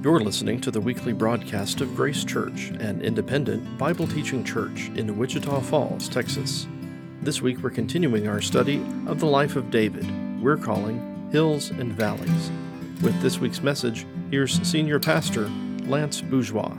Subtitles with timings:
[0.00, 5.18] You're listening to the weekly broadcast of Grace Church, an independent Bible teaching church in
[5.18, 6.68] Wichita Falls, Texas.
[7.20, 8.76] This week we're continuing our study
[9.08, 10.06] of the life of David.
[10.40, 12.50] We're calling Hills and Valleys.
[13.02, 15.50] With this week's message, here's Senior Pastor
[15.88, 16.76] Lance Bourgeois.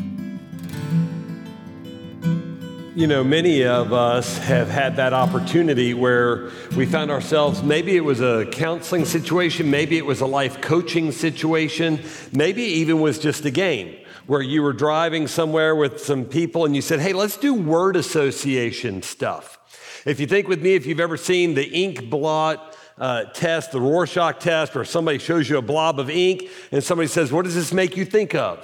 [2.99, 8.03] You know, many of us have had that opportunity where we found ourselves, maybe it
[8.03, 12.01] was a counseling situation, maybe it was a life coaching situation,
[12.33, 13.95] maybe even was just a game
[14.27, 17.95] where you were driving somewhere with some people and you said, hey, let's do word
[17.95, 19.57] association stuff.
[20.05, 23.79] If you think with me, if you've ever seen the ink blot uh, test, the
[23.79, 27.55] Rorschach test, or somebody shows you a blob of ink and somebody says, what does
[27.55, 28.61] this make you think of?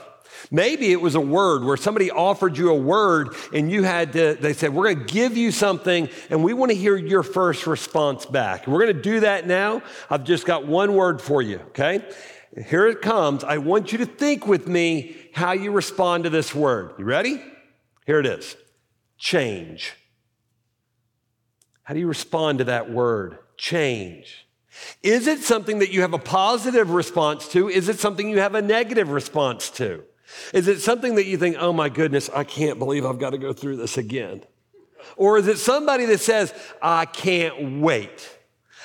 [0.52, 4.36] Maybe it was a word where somebody offered you a word and you had to,
[4.36, 7.67] they said, We're going to give you something and we want to hear your first
[7.67, 8.67] response back.
[8.67, 9.81] We're going to do that now.
[10.09, 12.03] I've just got one word for you, okay?
[12.67, 13.44] Here it comes.
[13.44, 16.94] I want you to think with me how you respond to this word.
[16.97, 17.41] You ready?
[18.06, 18.56] Here it is
[19.17, 19.94] change.
[21.84, 23.38] How do you respond to that word?
[23.58, 24.47] Change.
[25.03, 27.69] Is it something that you have a positive response to?
[27.69, 30.03] Is it something you have a negative response to?
[30.54, 33.38] Is it something that you think, oh my goodness, I can't believe I've got to
[33.38, 34.44] go through this again?
[35.18, 38.30] Or is it somebody that says, I can't wait?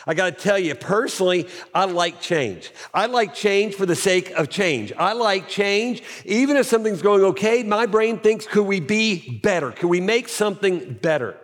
[0.07, 2.73] I got to tell you, personally, I like change.
[2.95, 4.93] I like change for the sake of change.
[4.95, 6.03] I like change.
[6.25, 9.73] Even if something's going okay, my brain thinks, could we be better?
[9.73, 11.37] Could we make something better?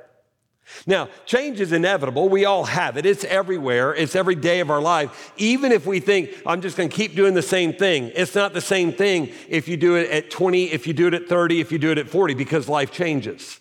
[0.86, 2.28] Now, change is inevitable.
[2.28, 3.06] We all have it.
[3.06, 3.94] It's everywhere.
[3.94, 5.32] It's every day of our life.
[5.36, 8.52] Even if we think, I'm just going to keep doing the same thing, it's not
[8.52, 11.60] the same thing if you do it at 20, if you do it at 30,
[11.60, 13.60] if you do it at 40, because life changes.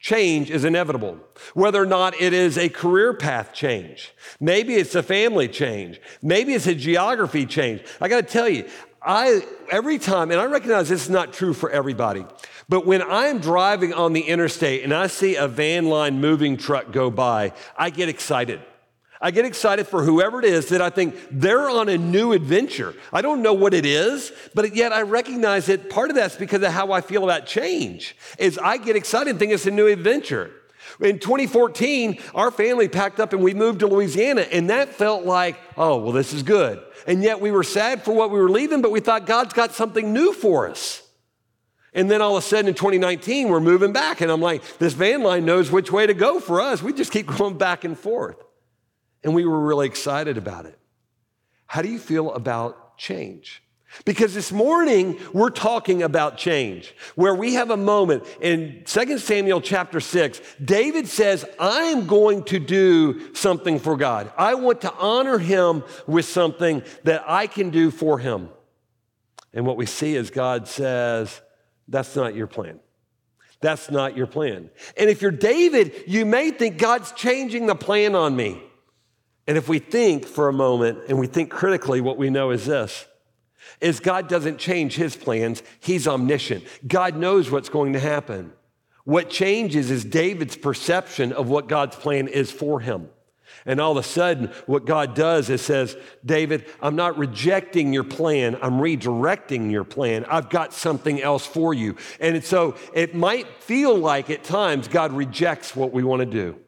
[0.00, 1.18] Change is inevitable.
[1.54, 6.54] Whether or not it is a career path change, maybe it's a family change, maybe
[6.54, 7.82] it's a geography change.
[8.00, 8.68] I got to tell you,
[9.02, 12.24] I every time, and I recognize this is not true for everybody,
[12.68, 16.92] but when I'm driving on the interstate and I see a van line moving truck
[16.92, 18.60] go by, I get excited.
[19.20, 22.94] I get excited for whoever it is that I think they're on a new adventure.
[23.12, 26.62] I don't know what it is, but yet I recognize that part of that's because
[26.62, 28.16] of how I feel about change.
[28.38, 30.52] Is I get excited and think it's a new adventure.
[31.00, 35.58] In 2014, our family packed up and we moved to Louisiana, and that felt like,
[35.76, 36.80] oh, well, this is good.
[37.06, 39.72] And yet we were sad for what we were leaving, but we thought God's got
[39.72, 41.02] something new for us.
[41.94, 44.20] And then all of a sudden in 2019, we're moving back.
[44.20, 46.82] And I'm like, this van line knows which way to go for us.
[46.82, 48.36] We just keep going back and forth.
[49.24, 50.78] And we were really excited about it.
[51.66, 53.62] How do you feel about change?
[54.04, 59.60] Because this morning we're talking about change, where we have a moment in 2 Samuel
[59.60, 60.40] chapter 6.
[60.62, 64.30] David says, I'm going to do something for God.
[64.36, 68.50] I want to honor him with something that I can do for him.
[69.54, 71.40] And what we see is God says,
[71.88, 72.80] That's not your plan.
[73.60, 74.70] That's not your plan.
[74.96, 78.62] And if you're David, you may think God's changing the plan on me.
[79.46, 82.66] And if we think for a moment and we think critically, what we know is
[82.66, 83.06] this
[83.80, 85.62] is God doesn't change his plans.
[85.80, 86.64] He's omniscient.
[86.86, 88.52] God knows what's going to happen.
[89.04, 93.08] What changes is David's perception of what God's plan is for him.
[93.68, 98.02] And all of a sudden, what God does is says, David, I'm not rejecting your
[98.02, 98.56] plan.
[98.62, 100.24] I'm redirecting your plan.
[100.24, 101.96] I've got something else for you.
[102.18, 106.58] And so it might feel like at times God rejects what we want to do.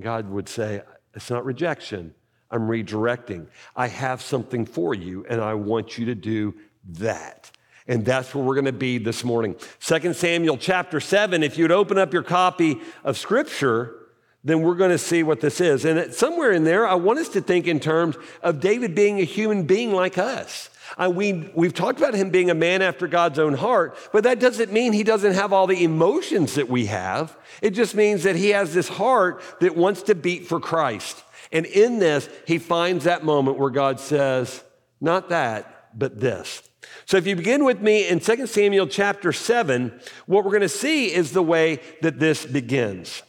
[0.00, 0.80] God would say,
[1.12, 2.14] it's not rejection.
[2.50, 3.48] I'm redirecting.
[3.76, 6.54] I have something for you, and I want you to do
[6.90, 7.50] that.
[7.86, 9.56] And that's where we're going to be this morning.
[9.80, 14.07] 2 Samuel chapter 7, if you'd open up your copy of Scripture,
[14.44, 15.84] then we're going to see what this is.
[15.84, 19.24] And somewhere in there, I want us to think in terms of David being a
[19.24, 20.70] human being like us.
[20.96, 24.40] Uh, we, we've talked about him being a man after God's own heart, but that
[24.40, 27.36] doesn't mean he doesn't have all the emotions that we have.
[27.60, 31.22] It just means that he has this heart that wants to beat for Christ.
[31.52, 34.62] And in this, he finds that moment where God says,
[35.00, 36.62] not that, but this.
[37.06, 40.68] So if you begin with me in 2 Samuel chapter 7, what we're going to
[40.68, 43.22] see is the way that this begins.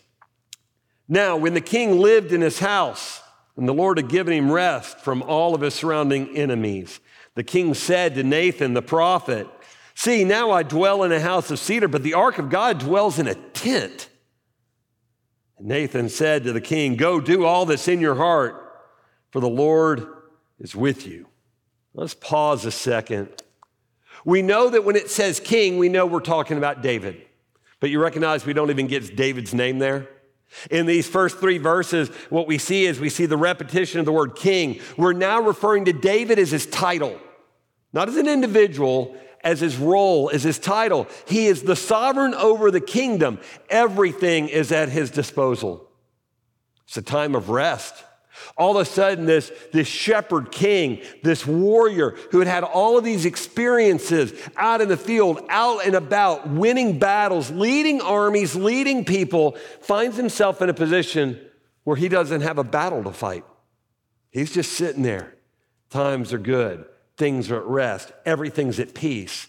[1.12, 3.22] Now, when the king lived in his house,
[3.58, 7.00] and the Lord had given him rest from all of his surrounding enemies,
[7.34, 9.48] the king said to Nathan the prophet,
[9.96, 13.20] See, now I dwell in a house of cedar, but the ark of God dwells
[13.20, 14.08] in a tent.
[15.60, 18.86] Nathan said to the king, Go do all that's in your heart,
[19.32, 20.08] for the Lord
[20.60, 21.28] is with you.
[21.94, 23.30] Let's pause a second.
[24.24, 27.26] We know that when it says king, we know we're talking about David.
[27.80, 30.08] But you recognize we don't even get David's name there?
[30.72, 34.12] In these first three verses, what we see is we see the repetition of the
[34.12, 34.82] word king.
[34.98, 37.20] We're now referring to David as his title.
[37.94, 41.08] not as an individual, as his role, as his title.
[41.28, 43.40] He is the sovereign over the kingdom.
[43.70, 45.88] Everything is at his disposal.
[46.86, 48.04] It's a time of rest.
[48.58, 53.04] All of a sudden, this, this shepherd king, this warrior who had had all of
[53.04, 59.58] these experiences out in the field, out and about, winning battles, leading armies, leading people,
[59.82, 61.40] finds himself in a position
[61.84, 63.44] where he doesn't have a battle to fight.
[64.32, 65.36] He's just sitting there.
[65.90, 66.86] Times are good,
[67.18, 69.48] things are at rest, everything's at peace.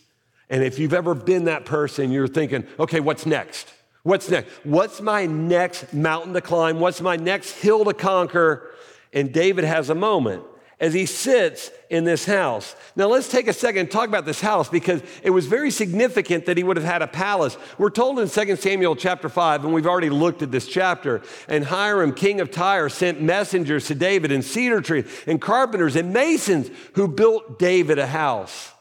[0.49, 3.73] And if you've ever been that person, you're thinking, okay, what's next?
[4.03, 4.49] What's next?
[4.65, 6.81] What's my next mountain to climb?
[6.81, 8.71] What's my next hill to conquer?
[9.13, 10.45] And David has a moment
[10.81, 12.75] as he sits in this house.
[12.97, 16.47] Now, let's take a second and talk about this house because it was very significant
[16.47, 17.59] that he would have had a palace.
[17.77, 21.65] We're told in 2 Samuel chapter 5, and we've already looked at this chapter, and
[21.65, 26.71] Hiram, king of Tyre, sent messengers to David and cedar trees and carpenters and masons
[26.95, 28.73] who built David a house.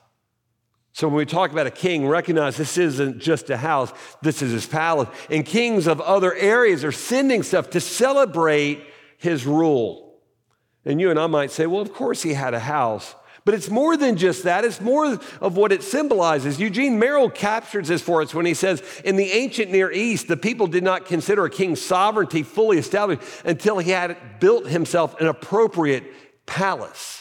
[0.94, 3.92] So when we talk about a king, recognize this isn't just a house,
[4.22, 5.10] this is his palace.
[5.30, 8.84] And kings of other areas are sending stuff to celebrate
[9.18, 10.09] his rule.
[10.90, 13.14] And you and I might say, well, of course he had a house.
[13.46, 14.66] But it's more than just that.
[14.66, 16.60] It's more of what it symbolizes.
[16.60, 20.36] Eugene Merrill captures this for us when he says, In the ancient Near East, the
[20.36, 25.28] people did not consider a king's sovereignty fully established until he had built himself an
[25.28, 26.04] appropriate
[26.46, 27.19] palace.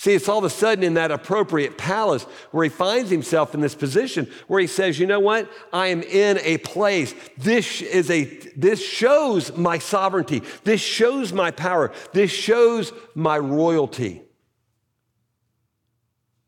[0.00, 3.60] See, it's all of a sudden in that appropriate palace where he finds himself in
[3.60, 5.46] this position where he says, you know what?
[5.74, 7.14] I am in a place.
[7.36, 8.24] This is a,
[8.56, 10.40] this shows my sovereignty.
[10.64, 11.92] This shows my power.
[12.14, 14.22] This shows my royalty.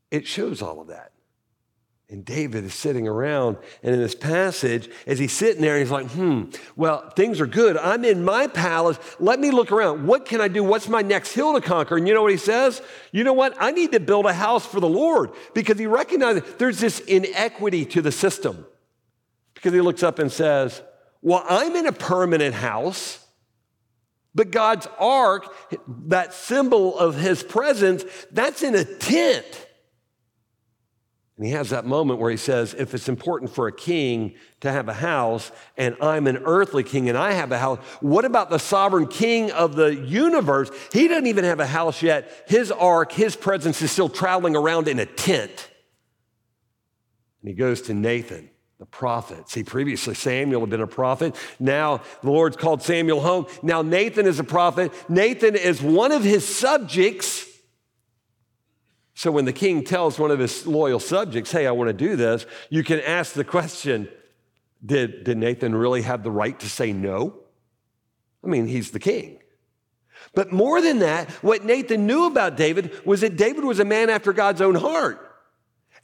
[0.09, 1.12] It shows all of that.
[2.09, 6.07] And David is sitting around, and in this passage, as he's sitting there, he's like,
[6.11, 6.43] hmm,
[6.75, 7.75] well, things are good.
[7.75, 8.99] I'm in my palace.
[9.19, 10.05] Let me look around.
[10.05, 10.63] What can I do?
[10.63, 11.97] What's my next hill to conquer?
[11.97, 12.81] And you know what he says?
[13.11, 13.55] You know what?
[13.59, 17.85] I need to build a house for the Lord because he recognizes there's this inequity
[17.85, 18.65] to the system.
[19.55, 20.83] Because he looks up and says,
[21.21, 23.25] well, I'm in a permanent house.
[24.35, 25.51] But God's ark,
[26.07, 29.67] that symbol of his presence, that's in a tent.
[31.37, 34.71] And he has that moment where he says, If it's important for a king to
[34.71, 38.51] have a house, and I'm an earthly king and I have a house, what about
[38.51, 40.69] the sovereign king of the universe?
[40.91, 42.45] He doesn't even have a house yet.
[42.47, 45.71] His ark, his presence is still traveling around in a tent.
[47.41, 49.49] And he goes to Nathan, the prophet.
[49.49, 51.35] See, previously Samuel had been a prophet.
[51.59, 53.47] Now the Lord's called Samuel home.
[53.63, 54.93] Now Nathan is a prophet.
[55.09, 57.52] Nathan is one of his subjects.
[59.15, 62.15] So when the king tells one of his loyal subjects, hey, I want to do
[62.15, 64.09] this, you can ask the question
[64.85, 67.35] did, did Nathan really have the right to say no?
[68.43, 69.39] I mean, he's the king.
[70.35, 74.09] But more than that, what Nathan knew about David was that David was a man
[74.09, 75.32] after God's own heart.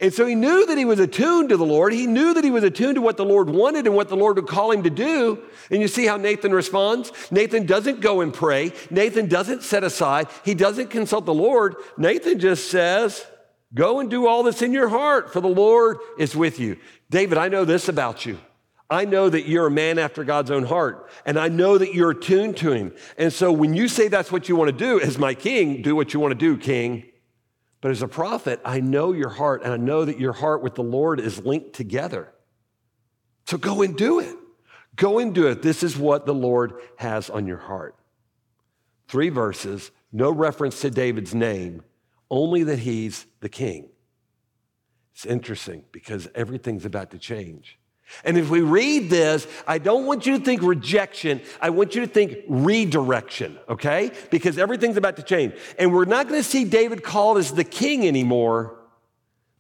[0.02, 1.92] And so he knew that he was attuned to the Lord.
[1.92, 4.38] He knew that he was attuned to what the Lord wanted and what the Lord
[4.38, 5.44] would call him to do.
[5.70, 7.12] And you see how Nathan responds?
[7.32, 8.72] Nathan doesn't go and pray.
[8.90, 10.28] Nathan doesn't set aside.
[10.46, 11.76] He doesn't consult the Lord.
[11.98, 13.26] Nathan just says,
[13.74, 16.78] Go and do all this in your heart, for the Lord is with you.
[17.10, 18.40] David, I know this about you.
[18.90, 22.12] I know that you're a man after God's own heart, and I know that you're
[22.12, 22.94] attuned to him.
[23.20, 25.96] And so when you say that's what you want to do as my king, do
[25.96, 27.06] what you want to do, king.
[27.82, 30.76] But as a prophet, I know your heart, and I know that your heart with
[30.76, 32.34] the Lord is linked together.
[33.46, 34.36] So go and do it.
[34.96, 35.62] Go and do it.
[35.62, 37.96] This is what the Lord has on your heart.
[39.08, 41.84] Three verses, no reference to David's name,
[42.30, 43.90] only that he's the king.
[45.16, 47.79] It's interesting because everything's about to change.
[48.24, 51.42] And if we read this, I don't want you to think rejection.
[51.62, 54.12] I want you to think redirection, okay?
[54.30, 55.54] Because everything's about to change.
[55.78, 58.80] And we're not going to see David called as the king anymore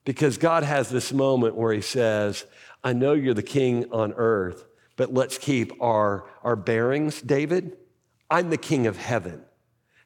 [0.06, 2.46] because God has this moment where he says,
[2.84, 4.66] I know you're the king on earth,
[4.96, 7.78] but let's keep our, our bearings, David.
[8.30, 9.44] I'm the king of heaven.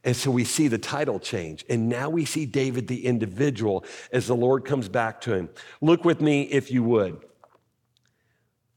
[0.03, 1.63] And so we see the title change.
[1.69, 5.49] And now we see David the individual as the Lord comes back to him.
[5.79, 7.23] Look with me, if you would.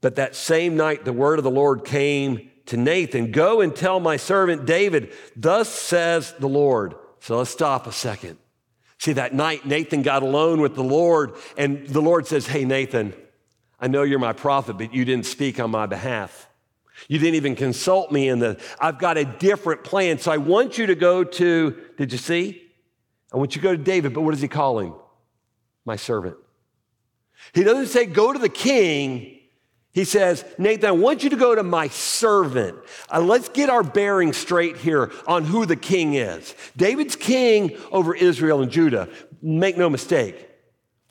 [0.07, 3.99] But that same night, the word of the Lord came to Nathan Go and tell
[3.99, 6.95] my servant David, Thus says the Lord.
[7.19, 8.39] So let's stop a second.
[8.99, 13.15] See, that night, Nathan got alone with the Lord, and the Lord says, Hey, Nathan,
[13.81, 16.49] I know you're my prophet, but you didn't speak on my behalf.
[17.09, 20.21] You didn't even consult me in the, I've got a different plan.
[20.21, 22.63] So I want you to go to, did you see?
[23.35, 24.95] I want you to go to David, but what does he call him?
[25.85, 26.37] My servant.
[27.55, 29.33] He doesn't say, go to the king.
[29.97, 32.76] He says, Nathan, I want you to go to my servant.
[33.11, 36.55] Uh, let's get our bearing straight here on who the king is.
[36.76, 39.09] David's king over Israel and Judah.
[39.41, 40.50] make no mistake.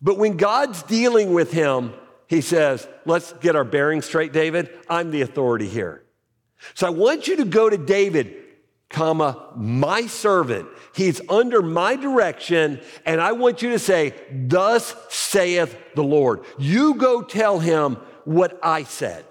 [0.04, 1.96] But when God's dealing with him,
[2.27, 4.70] he says, Let's get our bearings straight, David.
[4.88, 6.04] I'm the authority here.
[6.75, 8.36] So I want you to go to David,
[8.92, 10.70] comma, my servant.
[10.94, 16.42] He's under my direction, and I want you to say, Thus saith the Lord.
[16.60, 19.25] You go tell him what I said,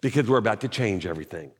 [0.00, 1.52] because we're about to change everything.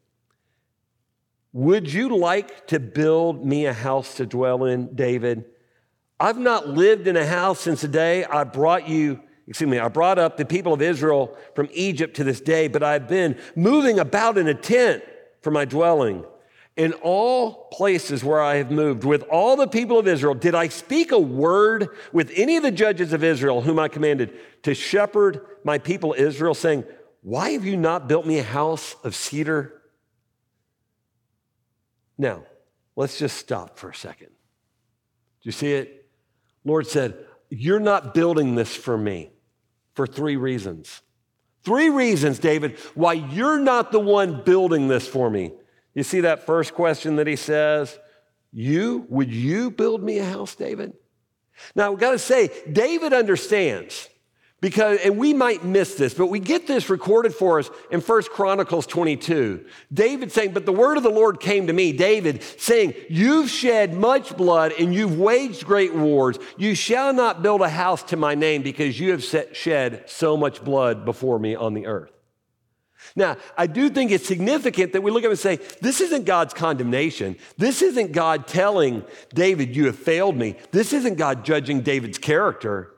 [1.52, 5.44] Would you like to build me a house to dwell in, David?
[6.18, 9.88] I've not lived in a house since the day I brought you excuse me, I
[9.88, 13.98] brought up the people of Israel from Egypt to this day, but I've been moving
[13.98, 15.02] about in a tent
[15.40, 16.24] for my dwelling.
[16.74, 20.68] In all places where I have moved with all the people of Israel, did I
[20.68, 25.44] speak a word with any of the judges of Israel whom I commanded to shepherd
[25.64, 26.84] my people Israel, saying,
[27.22, 29.82] Why have you not built me a house of cedar?
[32.16, 32.44] Now,
[32.96, 34.28] let's just stop for a second.
[34.28, 36.08] Do you see it?
[36.64, 37.16] Lord said,
[37.50, 39.30] You're not building this for me
[39.94, 41.02] for three reasons.
[41.64, 45.52] Three reasons, David, why you're not the one building this for me.
[45.94, 47.98] You see that first question that he says?
[48.52, 50.92] You, would you build me a house, David?
[51.74, 54.08] Now, we've got to say, David understands
[54.60, 58.30] because, and we might miss this, but we get this recorded for us in First
[58.30, 59.66] Chronicles 22.
[59.92, 63.92] David saying, But the word of the Lord came to me, David, saying, You've shed
[63.92, 66.38] much blood and you've waged great wars.
[66.56, 70.62] You shall not build a house to my name because you have shed so much
[70.62, 72.12] blood before me on the earth.
[73.14, 76.24] Now, I do think it's significant that we look at it and say, this isn't
[76.24, 77.36] God's condemnation.
[77.58, 79.04] This isn't God telling
[79.34, 80.56] David, you have failed me.
[80.70, 82.92] This isn't God judging David's character.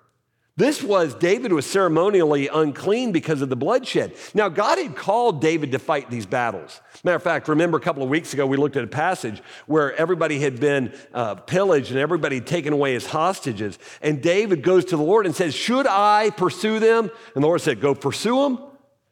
[0.57, 4.15] This was David was ceremonially unclean because of the bloodshed.
[4.35, 6.81] Now, God had called David to fight these battles.
[7.03, 9.93] Matter of fact, remember a couple of weeks ago, we looked at a passage where
[9.97, 13.81] everybody had been uh, pillaged and everybody had taken away as hostages.
[14.01, 17.11] And David goes to the Lord and says, Should I pursue them?
[17.35, 18.61] And the Lord said, Go pursue them,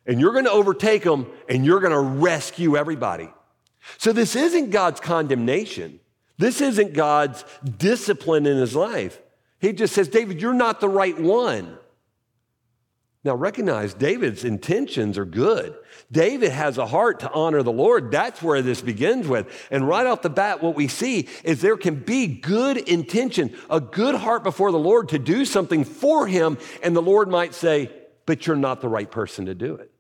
[0.07, 3.29] and you're going to overtake them, and you're going to rescue everybody.
[3.99, 6.01] So, this isn't God's condemnation.
[6.39, 7.45] This isn't God's
[7.79, 9.21] discipline in his life.
[9.61, 11.79] He just says, David, you're not the right one.
[13.25, 15.77] Now, recognize David's intentions are good.
[16.11, 18.11] David has a heart to honor the Lord.
[18.11, 19.47] That's where this begins with.
[19.71, 23.81] And right off the bat, what we see is there can be good intention, a
[23.81, 27.93] good heart before the Lord to do something for him, and the Lord might say,
[28.27, 29.92] But you're not the right person to do it.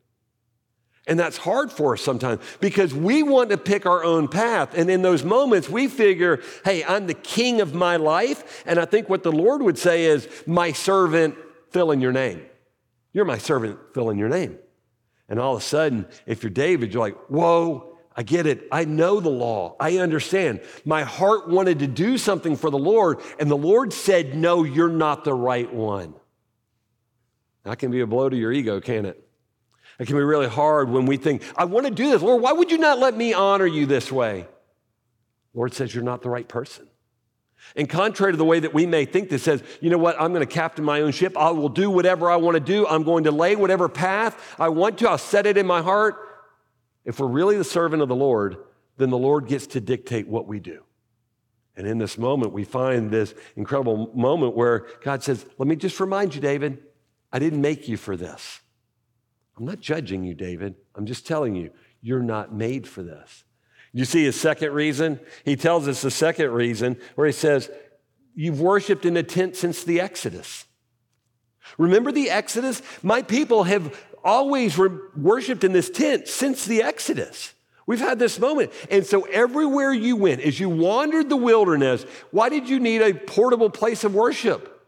[1.06, 4.74] And that's hard for us sometimes because we want to pick our own path.
[4.74, 8.62] And in those moments, we figure, hey, I'm the king of my life.
[8.66, 11.34] And I think what the Lord would say is, my servant,
[11.70, 12.42] fill in your name.
[13.12, 14.58] You're my servant, fill in your name.
[15.28, 18.68] And all of a sudden, if you're David, you're like, whoa, I get it.
[18.70, 19.74] I know the law.
[19.80, 20.60] I understand.
[20.84, 24.88] My heart wanted to do something for the Lord, and the Lord said, no, you're
[24.88, 26.14] not the right one.
[27.64, 29.28] That can be a blow to your ego, can't it?
[30.02, 32.20] It can be really hard when we think, I want to do this.
[32.20, 34.48] Lord, why would you not let me honor you this way?
[35.54, 36.88] Lord says you're not the right person.
[37.76, 40.32] And contrary to the way that we may think that says, you know what, I'm
[40.32, 41.38] going to captain my own ship.
[41.38, 42.84] I will do whatever I want to do.
[42.88, 45.08] I'm going to lay whatever path I want to.
[45.08, 46.16] I'll set it in my heart.
[47.04, 48.56] If we're really the servant of the Lord,
[48.96, 50.82] then the Lord gets to dictate what we do.
[51.76, 56.00] And in this moment, we find this incredible moment where God says, Let me just
[56.00, 56.78] remind you, David,
[57.32, 58.61] I didn't make you for this.
[59.56, 60.74] I'm not judging you, David.
[60.94, 63.44] I'm just telling you, you're not made for this.
[63.92, 65.20] You see his second reason?
[65.44, 67.70] He tells us the second reason where he says,
[68.34, 70.64] You've worshiped in a tent since the Exodus.
[71.76, 72.80] Remember the Exodus?
[73.02, 73.94] My people have
[74.24, 77.52] always worshiped in this tent since the Exodus.
[77.86, 78.72] We've had this moment.
[78.90, 83.12] And so everywhere you went, as you wandered the wilderness, why did you need a
[83.12, 84.82] portable place of worship?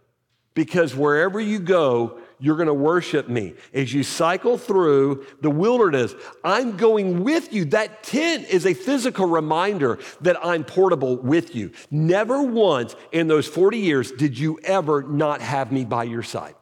[0.54, 3.54] Because wherever you go, you're going to worship me.
[3.72, 7.64] As you cycle through the wilderness, I'm going with you.
[7.66, 11.72] That tent is a physical reminder that I'm portable with you.
[11.90, 16.54] Never once in those 40 years did you ever not have me by your side.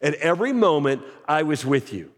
[0.00, 2.12] At every moment, I was with you.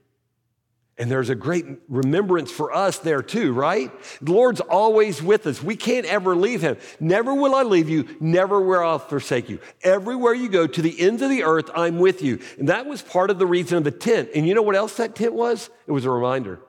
[0.97, 3.91] And there's a great remembrance for us there too, right?
[4.23, 5.61] The Lord's always with us.
[5.61, 6.77] We can't ever leave Him.
[7.01, 9.59] Never will I leave you, never will I forsake you.
[9.83, 12.39] Everywhere you go to the ends of the earth, I'm with you.
[12.59, 14.31] And that was part of the reason of the tent.
[14.37, 15.69] And you know what else that tent was?
[15.89, 16.61] It was a reminder.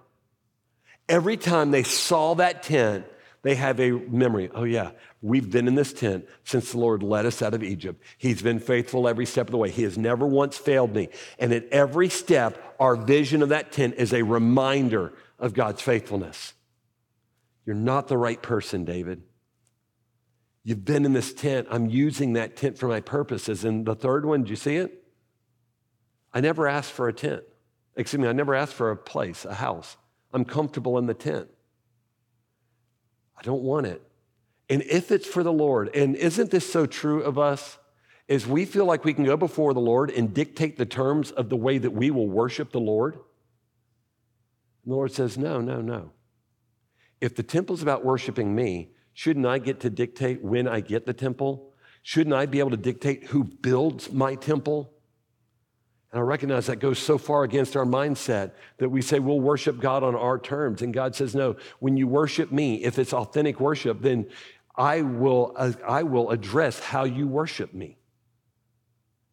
[1.07, 3.05] Every time they saw that tent,
[3.45, 4.49] they have a memory.
[4.55, 4.89] Oh, yeah,
[5.21, 8.01] we've been in this tent since the Lord led us out of Egypt.
[8.17, 9.69] He's been faithful every step of the way.
[9.69, 11.09] He has never once failed me.
[11.37, 16.55] And at every step, our vision of that tent is a reminder of God's faithfulness.
[17.67, 19.21] You're not the right person, David.
[20.63, 21.67] You've been in this tent.
[21.69, 23.63] I'm using that tent for my purposes.
[23.63, 25.03] And the third one, did you see it?
[26.33, 27.43] I never asked for a tent.
[27.95, 29.97] Excuse me, I never asked for a place, a house.
[30.33, 31.49] I'm comfortable in the tent.
[33.37, 34.01] I don't want it.
[34.69, 37.77] And if it's for the Lord, and isn't this so true of us?
[38.27, 41.49] Is we feel like we can go before the Lord and dictate the terms of
[41.49, 43.13] the way that we will worship the Lord.
[43.13, 43.23] And
[44.91, 46.11] the Lord says, No, no, no.
[47.21, 51.13] If the temple's about worshiping me, shouldn't I get to dictate when I get the
[51.13, 51.71] temple?
[52.01, 54.91] Shouldn't I be able to dictate who builds my temple?
[56.15, 59.81] And I recognize that goes so far against our mindset that we say we'll worship
[59.81, 60.81] God on our terms.
[60.81, 64.27] And God says, no, when you worship me, if it's authentic worship, then
[64.77, 65.53] I will,
[65.85, 67.97] I will address how you worship me.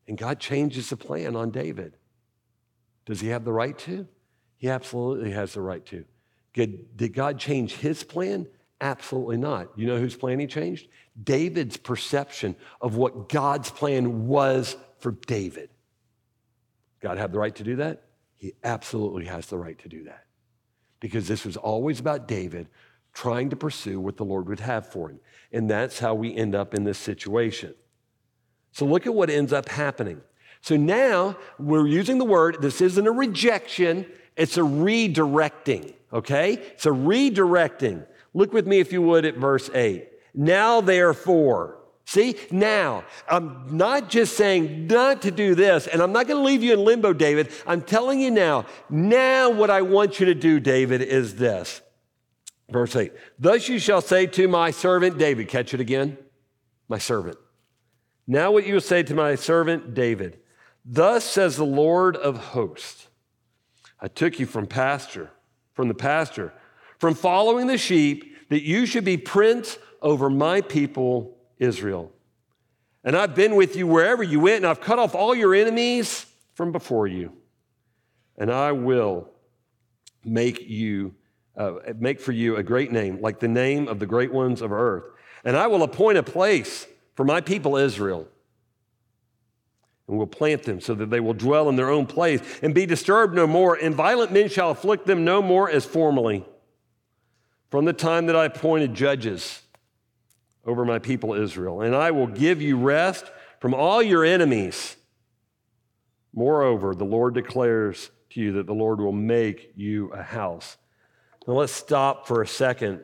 [0.08, 1.96] And God changes the plan on David.
[3.06, 4.08] Does he have the right to?
[4.56, 6.04] He absolutely has the right to.
[6.52, 8.48] Did God change his plan?
[8.80, 9.68] Absolutely not.
[9.76, 10.88] You know whose plan he changed?
[11.22, 15.68] David's perception of what God's plan was for David.
[17.02, 18.04] God have the right to do that?
[18.36, 20.24] He absolutely has the right to do that.
[21.00, 22.68] Because this was always about David
[23.12, 25.20] trying to pursue what the Lord would have for him.
[25.52, 27.74] And that's how we end up in this situation.
[28.70, 30.20] So look at what ends up happening.
[30.62, 34.06] So now we're using the word, this isn't a rejection,
[34.36, 36.54] it's a redirecting, okay?
[36.54, 38.06] It's a redirecting.
[38.32, 40.08] Look with me, if you would, at verse 8.
[40.34, 41.81] Now, therefore,
[42.12, 46.44] see, now, I'm not just saying not to do this, and I'm not going to
[46.44, 47.50] leave you in limbo, David.
[47.66, 51.80] I'm telling you now, now what I want you to do, David, is this.
[52.70, 56.18] Verse 8 Thus you shall say to my servant David, catch it again,
[56.88, 57.36] my servant.
[58.26, 60.38] Now, what you will say to my servant David,
[60.84, 63.08] Thus says the Lord of hosts
[64.00, 65.30] I took you from pasture,
[65.74, 66.52] from the pasture,
[66.98, 72.12] from following the sheep, that you should be prince over my people Israel.
[73.04, 76.26] And I've been with you wherever you went, and I've cut off all your enemies
[76.54, 77.32] from before you.
[78.36, 79.30] And I will
[80.24, 81.14] make you
[81.56, 84.72] uh, make for you a great name, like the name of the great ones of
[84.72, 85.04] earth.
[85.44, 88.26] And I will appoint a place for my people Israel
[90.08, 92.86] and will plant them so that they will dwell in their own place and be
[92.86, 96.44] disturbed no more, and violent men shall afflict them no more as formerly.
[97.70, 99.62] From the time that I appointed judges
[100.64, 104.96] over my people Israel, and I will give you rest from all your enemies.
[106.32, 110.76] Moreover, the Lord declares to you that the Lord will make you a house.
[111.46, 113.00] Now let's stop for a second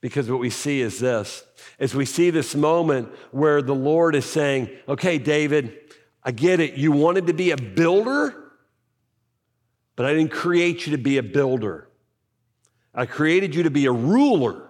[0.00, 1.44] because what we see is this
[1.78, 5.76] as we see this moment where the Lord is saying, Okay, David,
[6.22, 6.74] I get it.
[6.74, 8.52] You wanted to be a builder,
[9.96, 11.88] but I didn't create you to be a builder.
[12.94, 14.69] I created you to be a ruler.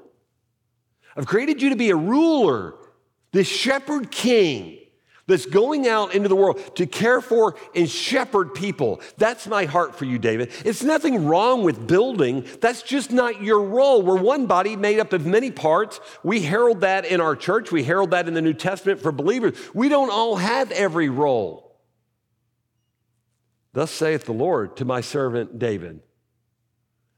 [1.17, 2.75] I've created you to be a ruler,
[3.33, 4.79] this shepherd king
[5.31, 9.01] that's going out into the world to care for and shepherd people.
[9.17, 10.51] That's my heart for you, David.
[10.65, 12.45] It's nothing wrong with building.
[12.61, 14.03] That's just not your role.
[14.03, 16.01] We're one body made up of many parts.
[16.23, 19.57] We herald that in our church, we herald that in the New Testament for believers.
[19.73, 21.79] We don't all have every role.
[23.73, 26.01] Thus saith the Lord to my servant David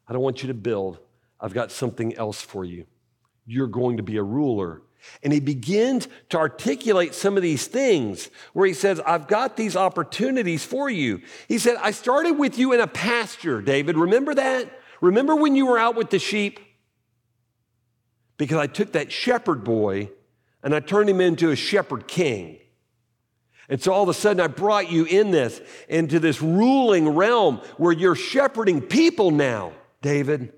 [0.06, 0.98] I don't want you to build,
[1.40, 2.86] I've got something else for you.
[3.52, 4.82] You're going to be a ruler
[5.22, 9.76] and he begins to articulate some of these things where he says, I've got these
[9.76, 11.22] opportunities for you.
[11.48, 13.96] He said, I started with you in a pasture, David.
[13.96, 14.70] Remember that?
[15.00, 16.60] Remember when you were out with the sheep?
[18.36, 20.10] Because I took that shepherd boy
[20.62, 22.58] and I turned him into a shepherd king.
[23.68, 27.58] And so all of a sudden, I brought you in this, into this ruling realm
[27.76, 30.52] where you're shepherding people now, David.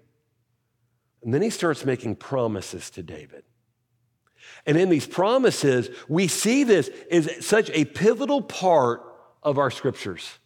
[1.25, 3.45] And then he starts making promises to David.
[4.67, 9.03] And in these promises, we see this as such a pivotal part
[9.43, 10.39] of our scriptures.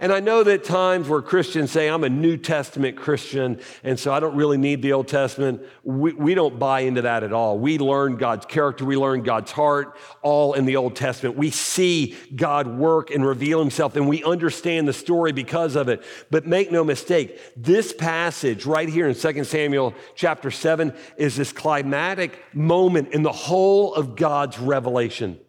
[0.00, 4.12] And I know that times where Christians say, I'm a New Testament Christian, and so
[4.12, 5.62] I don't really need the Old Testament.
[5.82, 7.58] We, we don't buy into that at all.
[7.58, 11.36] We learn God's character, we learn God's heart, all in the Old Testament.
[11.36, 16.02] We see God work and reveal himself, and we understand the story because of it.
[16.30, 21.52] But make no mistake, this passage right here in 2 Samuel chapter 7 is this
[21.52, 25.40] climatic moment in the whole of God's revelation.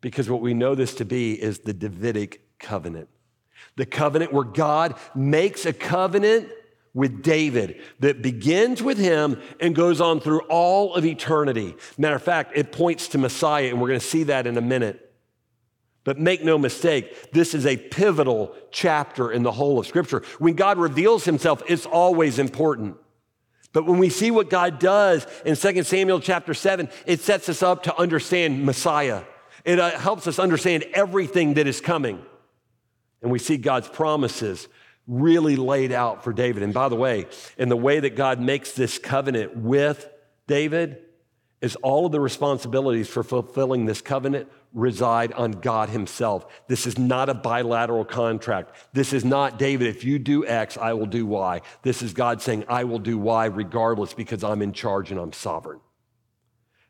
[0.00, 3.08] Because what we know this to be is the Davidic covenant.
[3.76, 6.48] The covenant where God makes a covenant
[6.94, 11.76] with David that begins with him and goes on through all of eternity.
[11.96, 14.62] Matter of fact, it points to Messiah, and we're going to see that in a
[14.62, 15.04] minute.
[16.04, 20.22] But make no mistake, this is a pivotal chapter in the whole of Scripture.
[20.38, 22.96] When God reveals himself, it's always important.
[23.72, 27.62] But when we see what God does in 2 Samuel chapter 7, it sets us
[27.62, 29.22] up to understand Messiah.
[29.64, 32.24] It uh, helps us understand everything that is coming.
[33.22, 34.68] And we see God's promises
[35.06, 36.62] really laid out for David.
[36.62, 37.26] And by the way,
[37.56, 40.08] in the way that God makes this covenant with
[40.46, 41.02] David,
[41.60, 46.46] is all of the responsibilities for fulfilling this covenant reside on God Himself.
[46.68, 48.74] This is not a bilateral contract.
[48.92, 51.60] This is not, David, if you do X, I will do Y.
[51.82, 55.32] This is God saying, I will do Y regardless because I'm in charge and I'm
[55.32, 55.80] sovereign.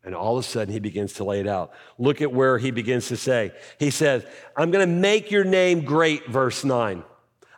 [0.04, 1.72] And all of a sudden, he begins to lay it out.
[1.98, 4.24] Look at where he begins to say, He says,
[4.56, 7.02] I'm going to make your name great, verse 9.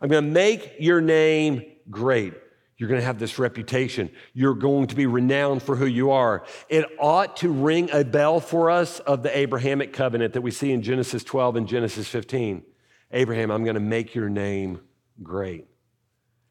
[0.00, 2.34] I'm going to make your name great.
[2.80, 4.10] You're going to have this reputation.
[4.32, 6.44] You're going to be renowned for who you are.
[6.70, 10.72] It ought to ring a bell for us of the Abrahamic covenant that we see
[10.72, 12.62] in Genesis 12 and Genesis 15.
[13.10, 14.80] Abraham, I'm going to make your name
[15.22, 15.66] great.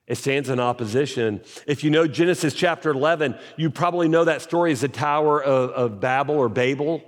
[0.10, 1.42] It stands in opposition.
[1.66, 5.70] If you know Genesis chapter 11, you probably know that story is the Tower of,
[5.70, 7.02] of Babel or Babel,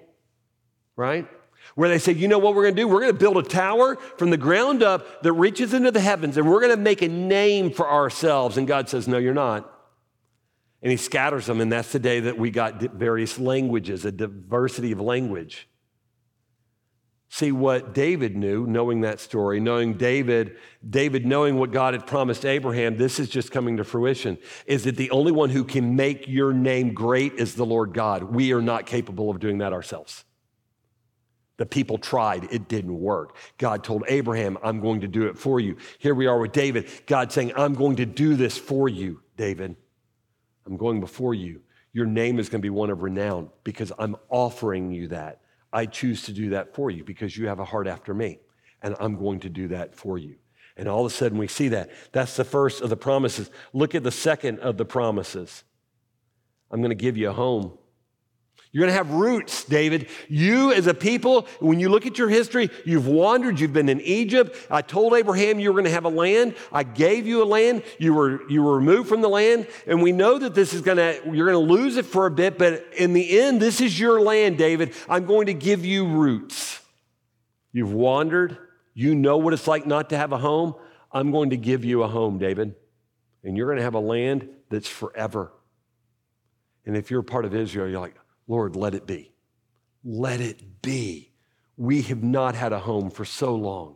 [0.96, 1.28] right?
[1.76, 2.88] where they say, you know what we're going to do?
[2.88, 6.38] We're going to build a tower from the ground up that reaches into the heavens,
[6.38, 8.58] and we're going to make a name for ourselves.
[8.58, 9.72] And God says, no, you're not.
[10.82, 14.92] And he scatters them, and that's the day that we got various languages, a diversity
[14.92, 15.68] of language.
[17.34, 22.46] See what David knew, knowing that story, knowing David, David knowing what God had promised
[22.46, 24.38] Abraham, this is just coming to fruition.
[24.66, 28.24] Is that the only one who can make your name great is the Lord God?
[28.24, 30.26] We are not capable of doing that ourselves.
[31.56, 33.38] The people tried, it didn't work.
[33.58, 35.78] God told Abraham, I'm going to do it for you.
[36.00, 36.90] Here we are with David.
[37.06, 39.78] God saying, I'm going to do this for you, David.
[40.66, 41.62] I'm going before you.
[41.94, 45.41] Your name is going to be one of renown because I'm offering you that.
[45.74, 48.40] I choose to do that for you because you have a heart after me,
[48.82, 50.36] and I'm going to do that for you.
[50.78, 51.92] And all of a sudden, we see that.
[52.12, 53.50] That's the first of the promises.
[53.74, 55.64] Look at the second of the promises.
[56.72, 57.78] I'm going to give you a home.
[58.72, 60.08] You're going to have roots, David.
[60.30, 64.00] You, as a people, when you look at your history, you've wandered, you've been in
[64.00, 64.56] Egypt.
[64.70, 66.56] I told Abraham you were going to have a land.
[66.72, 67.84] I gave you a land.
[68.00, 69.68] You were, you were removed from the land.
[69.88, 72.32] And we know that this is going to, you're going to lose it for a
[72.32, 74.94] bit, but in the end, this is your land, David.
[75.10, 76.80] I'm going to give you roots.
[77.74, 78.58] You've wandered.
[78.94, 80.76] You know what it's like not to have a home.
[81.12, 82.76] I'm going to give you a home, David.
[83.44, 85.52] And you're going to have a land that's forever.
[86.86, 88.16] And if you're part of Israel, you're like,
[88.52, 89.32] Lord, let it be.
[90.04, 91.32] Let it be.
[91.78, 93.96] We have not had a home for so long.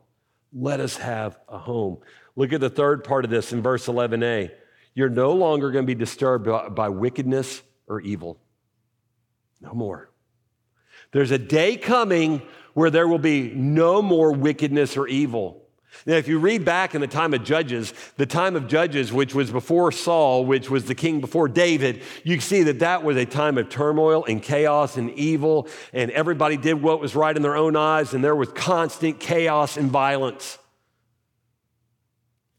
[0.54, 1.98] Let us have a home.
[2.38, 4.50] Look at the third part of this in verse 11a.
[4.94, 8.40] You're no longer going to be disturbed by, wickedness or evil.
[9.60, 10.10] No more.
[11.12, 12.42] There's a day coming
[12.76, 15.65] where there will be no more wickedness or evil.
[16.06, 19.34] Now, if you read back in the time of Judges, the time of Judges, which
[19.34, 23.26] was before Saul, which was the king before David, you see that that was a
[23.26, 27.56] time of turmoil and chaos and evil, and everybody did what was right in their
[27.56, 30.58] own eyes, and there was constant chaos and violence.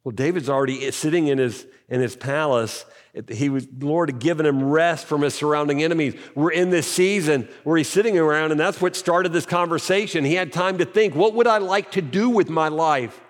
[0.03, 2.85] Well, David's already sitting in his, in his palace.
[3.29, 6.15] He was, Lord had given him rest from his surrounding enemies.
[6.35, 10.25] We're in this season where he's sitting around, and that's what started this conversation.
[10.25, 13.21] He had time to think, what would I like to do with my life?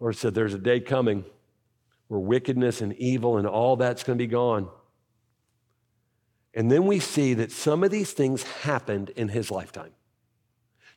[0.00, 1.24] Lord said, There's a day coming
[2.08, 4.68] where wickedness and evil and all that's going to be gone.
[6.54, 9.92] And then we see that some of these things happened in his lifetime.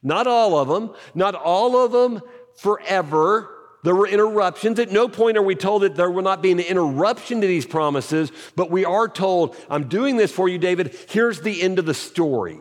[0.02, 2.22] Not all of them, not all of them
[2.56, 3.50] forever.
[3.84, 4.80] There were interruptions.
[4.80, 7.66] At no point are we told that there will not be an interruption to these
[7.66, 10.96] promises, but we are told, I'm doing this for you, David.
[11.10, 12.60] Here's the end of the story.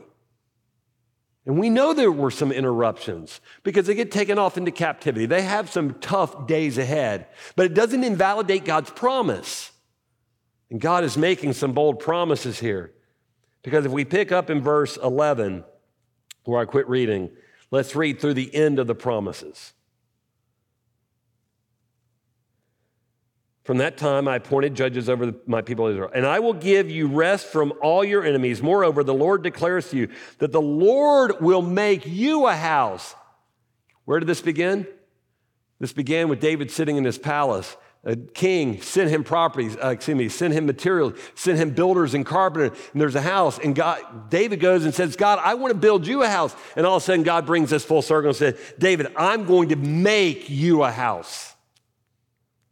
[1.47, 5.27] And we know there were some interruptions because they get taken off into captivity.
[5.27, 7.27] They have some tough days ahead,
[7.57, 9.73] but it doesn't invalidate God's promise.
[10.71, 12.93] And God is making some bold promises here.
[13.63, 15.65] Because if we pick up in verse 11,
[16.45, 17.31] where I quit reading,
[17.71, 19.73] let's read through the end of the promises.
[23.71, 27.07] From that time, I appointed judges over my people Israel, and I will give you
[27.07, 28.61] rest from all your enemies.
[28.61, 33.15] Moreover, the Lord declares to you that the Lord will make you a house.
[34.07, 34.89] Where did this begin?
[35.79, 37.77] This began with David sitting in his palace.
[38.03, 42.27] A king sent him properties, uh, excuse me, sent him materials, sent him builders and
[42.27, 43.61] carpenters, and there's a house.
[43.61, 46.57] And God, David goes and says, God, I want to build you a house.
[46.75, 49.69] And all of a sudden, God brings this full circle and says, David, I'm going
[49.69, 51.55] to make you a house.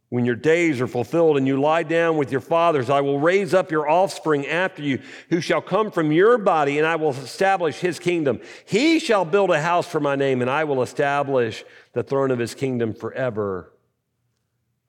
[0.09, 3.53] When your days are fulfilled and you lie down with your fathers, I will raise
[3.53, 7.77] up your offspring after you, who shall come from your body, and I will establish
[7.79, 8.41] his kingdom.
[8.65, 12.39] He shall build a house for my name, and I will establish the throne of
[12.39, 13.71] his kingdom forever.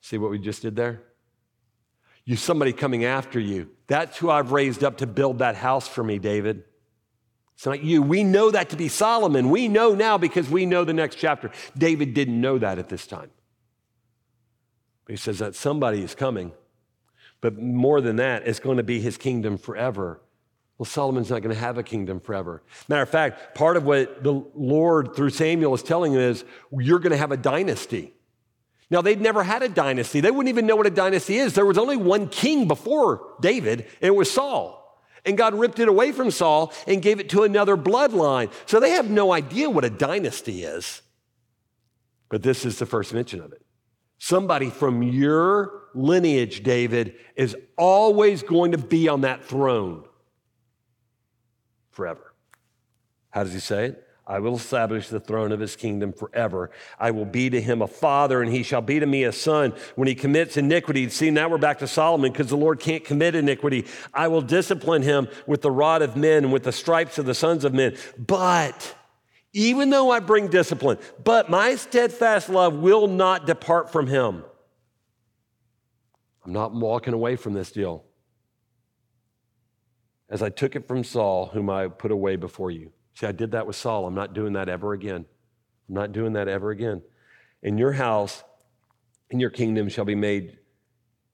[0.00, 1.02] See what we just did there?
[2.24, 3.68] You somebody coming after you.
[3.88, 6.64] That's who I've raised up to build that house for me, David.
[7.56, 8.00] It's not you.
[8.00, 9.50] We know that to be Solomon.
[9.50, 11.50] We know now because we know the next chapter.
[11.76, 13.30] David didn't know that at this time.
[15.10, 16.52] He says that somebody is coming.
[17.40, 20.20] But more than that, it's going to be his kingdom forever.
[20.78, 22.62] Well, Solomon's not going to have a kingdom forever.
[22.88, 27.00] Matter of fact, part of what the Lord through Samuel is telling him is you're
[27.00, 28.14] going to have a dynasty.
[28.88, 30.20] Now, they'd never had a dynasty.
[30.20, 31.54] They wouldn't even know what a dynasty is.
[31.54, 34.78] There was only one king before David, and it was Saul.
[35.24, 38.52] And God ripped it away from Saul and gave it to another bloodline.
[38.66, 41.02] So they have no idea what a dynasty is.
[42.28, 43.62] But this is the first mention of it.
[44.22, 50.04] Somebody from your lineage, David, is always going to be on that throne
[51.90, 52.34] forever.
[53.30, 54.06] How does he say it?
[54.26, 56.70] I will establish the throne of his kingdom forever.
[56.98, 59.72] I will be to him a father, and he shall be to me a son.
[59.96, 63.34] When he commits iniquity, see, now we're back to Solomon because the Lord can't commit
[63.34, 63.86] iniquity.
[64.12, 67.34] I will discipline him with the rod of men and with the stripes of the
[67.34, 67.96] sons of men.
[68.18, 68.94] But
[69.52, 74.44] even though I bring discipline, but my steadfast love will not depart from him.
[76.44, 78.04] I'm not walking away from this deal.
[80.28, 82.92] As I took it from Saul, whom I put away before you.
[83.14, 84.06] See, I did that with Saul.
[84.06, 85.26] I'm not doing that ever again.
[85.88, 87.02] I'm not doing that ever again.
[87.62, 88.44] In your house,
[89.30, 90.58] in your kingdom shall be made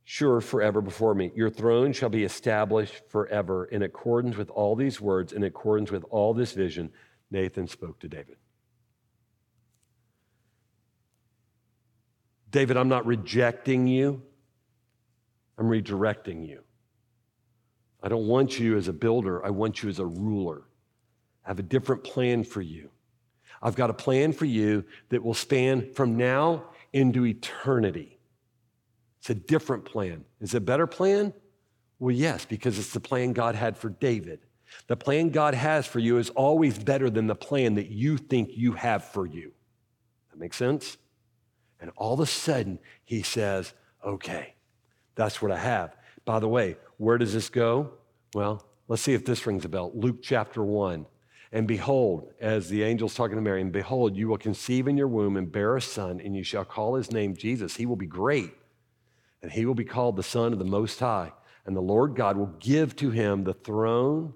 [0.04, 1.32] sure forever before me.
[1.34, 6.04] Your throne shall be established forever in accordance with all these words, in accordance with
[6.10, 6.90] all this vision.
[7.30, 8.36] Nathan spoke to David.
[12.50, 14.22] David, I'm not rejecting you,
[15.58, 16.62] I'm redirecting you.
[18.02, 20.62] I don't want you as a builder, I want you as a ruler.
[21.44, 22.90] I have a different plan for you.
[23.62, 28.18] I've got a plan for you that will span from now into eternity.
[29.20, 30.24] It's a different plan.
[30.40, 31.32] Is it a better plan?
[31.98, 34.40] Well, yes, because it's the plan God had for David.
[34.86, 38.50] The plan God has for you is always better than the plan that you think
[38.52, 39.52] you have for you.
[40.30, 40.96] That makes sense?
[41.80, 44.54] And all of a sudden, he says, okay,
[45.14, 45.96] that's what I have.
[46.24, 47.92] By the way, where does this go?
[48.34, 49.90] Well, let's see if this rings a bell.
[49.94, 51.06] Luke chapter 1.
[51.52, 55.08] And behold, as the angel's talking to Mary, and behold, you will conceive in your
[55.08, 57.76] womb and bear a son, and you shall call his name Jesus.
[57.76, 58.52] He will be great,
[59.42, 61.32] and he will be called the Son of the Most High.
[61.64, 64.34] And the Lord God will give to him the throne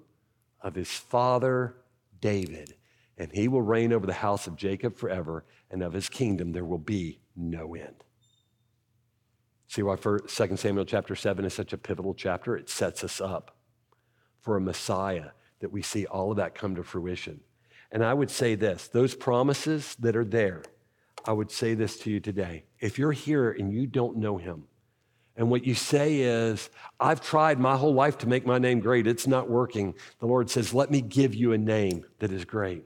[0.61, 1.75] of his father
[2.19, 2.75] David,
[3.17, 6.65] and he will reign over the house of Jacob forever, and of his kingdom there
[6.65, 8.03] will be no end.
[9.67, 12.57] See why 2 Samuel chapter 7 is such a pivotal chapter?
[12.57, 13.55] It sets us up
[14.41, 15.29] for a Messiah
[15.61, 17.39] that we see all of that come to fruition.
[17.91, 20.63] And I would say this those promises that are there,
[21.25, 22.65] I would say this to you today.
[22.79, 24.65] If you're here and you don't know him,
[25.37, 29.07] and what you say is, I've tried my whole life to make my name great,
[29.07, 29.95] it's not working.
[30.19, 32.85] The Lord says, Let me give you a name that is great.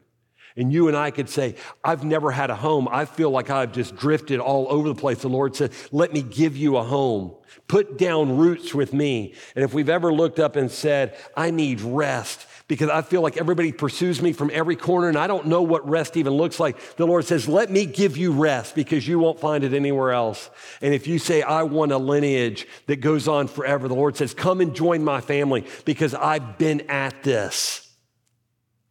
[0.58, 2.88] And you and I could say, I've never had a home.
[2.90, 5.22] I feel like I've just drifted all over the place.
[5.22, 7.36] The Lord said, Let me give you a home.
[7.68, 9.34] Put down roots with me.
[9.56, 13.38] And if we've ever looked up and said, I need rest, because I feel like
[13.38, 16.96] everybody pursues me from every corner and I don't know what rest even looks like.
[16.96, 20.50] The Lord says, Let me give you rest because you won't find it anywhere else.
[20.82, 24.34] And if you say, I want a lineage that goes on forever, the Lord says,
[24.34, 27.88] Come and join my family because I've been at this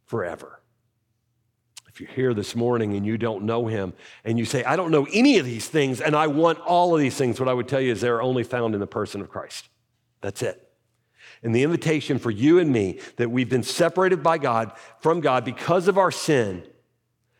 [0.05, 0.61] forever.
[1.89, 4.91] If you're here this morning and you don't know him and you say, I don't
[4.91, 7.67] know any of these things and I want all of these things, what I would
[7.67, 9.69] tell you is they're only found in the person of Christ.
[10.21, 10.64] That's it
[11.45, 15.45] and the invitation for you and me that we've been separated by God from God
[15.45, 16.63] because of our sin.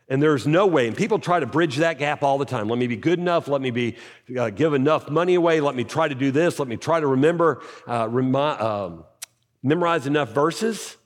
[0.08, 2.70] And there's no way, and people try to bridge that gap all the time.
[2.70, 3.48] Let me be good enough.
[3.48, 3.96] Let me be
[4.38, 5.60] uh, give enough money away.
[5.60, 6.60] Let me try to do this.
[6.60, 9.06] Let me try to remember, uh, remi- um,
[9.64, 10.98] memorize enough verses.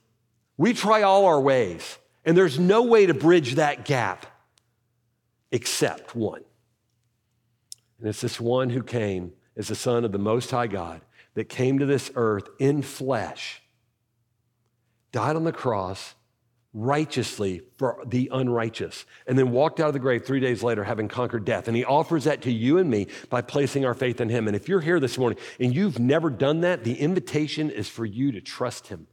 [0.58, 4.26] We try all our ways, and there's no way to bridge that gap
[5.54, 6.44] except one.
[8.00, 11.00] And it's this one who came as the Son of the Most High God
[11.40, 13.62] that came to this earth in flesh,
[15.14, 16.16] died on the cross
[16.74, 21.08] righteously for the unrighteous, and then walked out of the grave three days later having
[21.08, 21.70] conquered death.
[21.70, 24.48] And he offers that to you and me by placing our faith in him.
[24.48, 28.04] And if you're here this morning and you've never done that, the invitation is for
[28.04, 29.08] you to trust him.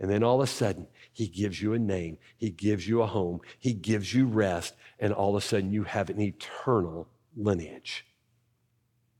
[0.00, 3.06] And then all of a sudden, he gives you a name, he gives you a
[3.06, 8.06] home, he gives you rest, and all of a sudden, you have an eternal lineage.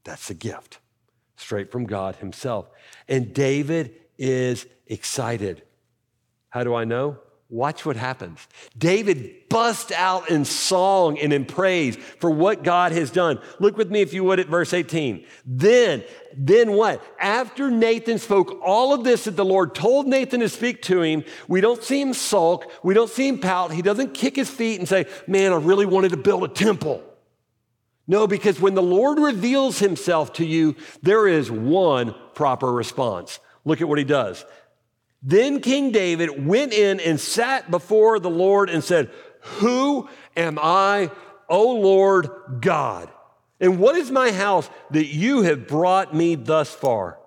[0.04, 0.80] That's a gift
[1.36, 2.68] straight from God Himself.
[3.08, 5.62] And David is excited.
[6.48, 7.18] How do I know?
[7.48, 8.44] Watch what happens.
[8.76, 13.38] David busts out in song and in praise for what God has done.
[13.60, 15.24] Look with me, if you would, at verse 18.
[15.44, 16.02] Then,
[16.36, 17.00] then what?
[17.20, 21.22] After Nathan spoke all of this that the Lord told Nathan to speak to him,
[21.46, 22.68] we don't see him sulk.
[22.82, 23.72] We don't see him pout.
[23.72, 27.00] He doesn't kick his feet and say, Man, I really wanted to build a temple.
[28.08, 33.40] No, because when the Lord reveals himself to you, there is one proper response.
[33.64, 34.44] Look at what he does.
[35.22, 39.10] Then King David went in and sat before the Lord and said,
[39.58, 41.10] Who am I,
[41.48, 42.28] O Lord
[42.60, 43.10] God?
[43.60, 47.18] And what is my house that you have brought me thus far?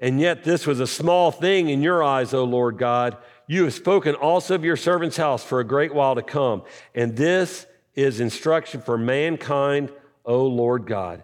[0.00, 3.16] And yet this was a small thing in your eyes, O Lord God.
[3.46, 6.62] You have spoken also of your servant's house for a great while to come.
[6.94, 9.92] And this is instruction for mankind,
[10.24, 11.22] O Lord God.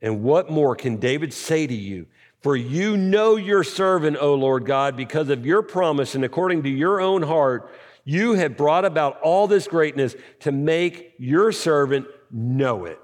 [0.00, 2.06] And what more can David say to you?
[2.40, 6.68] For you know your servant, O Lord God, because of your promise and according to
[6.68, 7.70] your own heart,
[8.04, 12.98] you have brought about all this greatness to make your servant know it.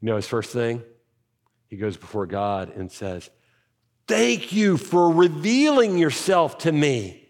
[0.00, 0.82] You know his first thing?
[1.68, 3.30] He goes before God and says,
[4.06, 7.29] Thank you for revealing yourself to me.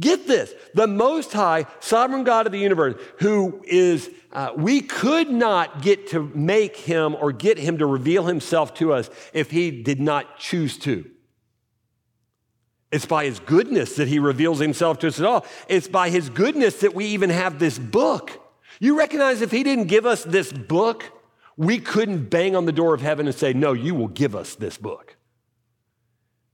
[0.00, 5.30] Get this the Most High, sovereign God of the universe, who is, uh, we could
[5.30, 9.82] not get to make him or get him to reveal himself to us if he
[9.82, 11.10] did not choose to.
[12.90, 15.46] It's by his goodness that he reveals himself to us at all.
[15.68, 18.38] It's by his goodness that we even have this book.
[18.80, 21.04] You recognize if he didn't give us this book,
[21.56, 24.54] we couldn't bang on the door of heaven and say, No, you will give us
[24.54, 25.16] this book.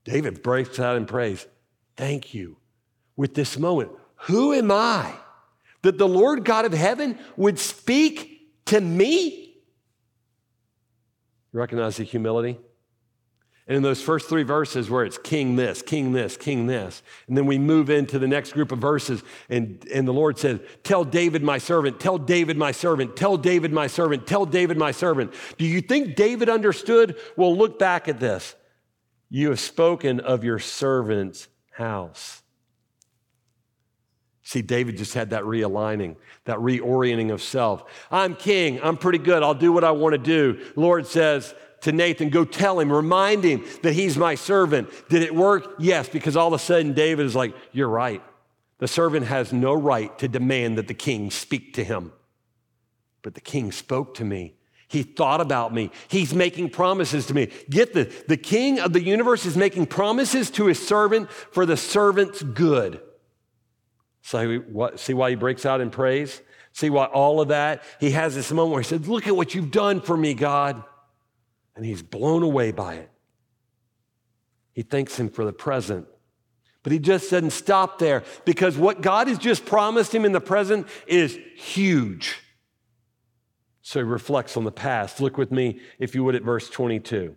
[0.03, 1.45] David breaks out in praise.
[1.95, 2.58] Thank you
[3.19, 3.91] with this moment.
[4.27, 5.13] Who am I
[5.81, 9.57] that the Lord God of heaven would speak to me?
[11.51, 12.57] Recognize the humility?
[13.67, 17.35] And in those first three verses where it's king this, king this, king this, and
[17.35, 21.03] then we move into the next group of verses, and, and the Lord says, Tell
[21.03, 25.33] David my servant, tell David my servant, tell David my servant, tell David my servant.
[25.57, 27.17] Do you think David understood?
[27.35, 28.55] Well, look back at this.
[29.29, 32.43] You have spoken of your servant's house.
[34.49, 37.83] See, David just had that realigning, that reorienting of self.
[38.09, 38.81] I'm king.
[38.81, 39.43] I'm pretty good.
[39.43, 40.65] I'll do what I want to do.
[40.75, 44.89] Lord says to Nathan, go tell him, remind him that he's my servant.
[45.07, 45.75] Did it work?
[45.77, 48.23] Yes, because all of a sudden David is like, You're right.
[48.79, 52.11] The servant has no right to demand that the king speak to him.
[53.21, 54.55] But the king spoke to me.
[54.87, 55.91] He thought about me.
[56.07, 57.51] He's making promises to me.
[57.69, 61.77] Get the the king of the universe is making promises to his servant for the
[61.77, 62.99] servant's good.
[64.21, 66.41] So what, see why he breaks out in praise?
[66.73, 67.83] See why all of that?
[67.99, 70.83] He has this moment where he says, Look at what you've done for me, God.
[71.75, 73.09] And he's blown away by it.
[74.73, 76.07] He thanks him for the present.
[76.83, 80.41] But he just doesn't stop there because what God has just promised him in the
[80.41, 82.39] present is huge.
[83.81, 85.19] So he reflects on the past.
[85.19, 87.35] Look with me, if you would, at verse 22.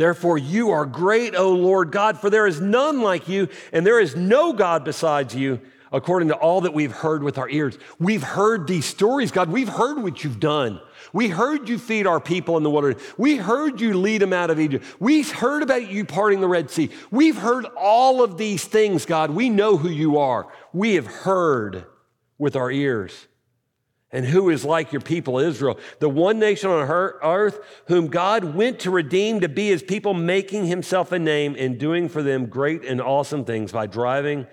[0.00, 4.00] Therefore, you are great, O Lord God, for there is none like you, and there
[4.00, 5.60] is no God besides you,
[5.92, 7.76] according to all that we've heard with our ears.
[7.98, 9.50] We've heard these stories, God.
[9.50, 10.80] We've heard what you've done.
[11.12, 13.02] We heard you feed our people in the wilderness.
[13.18, 14.86] We heard you lead them out of Egypt.
[15.00, 16.88] We've heard about you parting the Red Sea.
[17.10, 19.32] We've heard all of these things, God.
[19.32, 20.50] We know who you are.
[20.72, 21.84] We have heard
[22.38, 23.26] with our ears.
[24.12, 28.80] And who is like your people Israel, the one nation on earth whom God went
[28.80, 32.84] to redeem to be his people, making himself a name and doing for them great
[32.84, 34.46] and awesome things by driving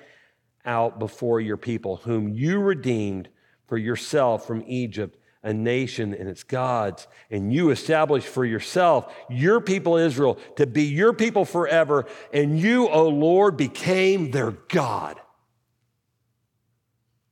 [0.63, 3.29] out before your people, whom you redeemed
[3.67, 7.07] for yourself from Egypt, a nation and its gods.
[7.31, 12.05] And you established for yourself your people Israel to be your people forever.
[12.31, 15.19] And you, O Lord, became their God.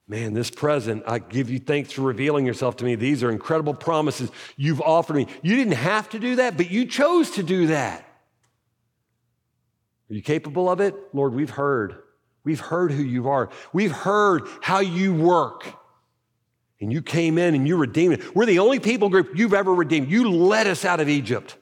[0.08, 2.96] Man, this present, I give you thanks for revealing yourself to me.
[2.96, 5.28] These are incredible promises you've offered me.
[5.42, 8.02] You didn't have to do that, but you chose to do that.
[10.10, 10.96] Are you capable of it?
[11.14, 12.04] Lord, we've heard.
[12.44, 13.50] We've heard who you are.
[13.74, 15.66] We've heard how you work.
[16.80, 18.36] And you came in and you redeemed it.
[18.36, 20.12] We're the only people group you've ever redeemed.
[20.12, 21.58] You led us out of Egypt.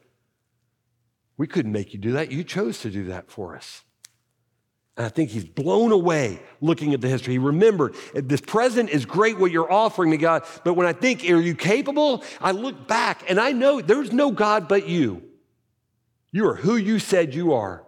[1.38, 2.32] We couldn't make you do that.
[2.32, 3.84] You chose to do that for us.
[4.96, 7.34] And I think he's blown away looking at the history.
[7.34, 10.44] He remembered this present is great what you're offering me, God.
[10.64, 12.24] But when I think, are you capable?
[12.40, 15.24] I look back and I know there's no God but you.
[16.32, 17.86] You are who you said you are.